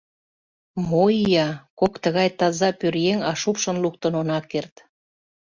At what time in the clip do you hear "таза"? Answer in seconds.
2.39-2.69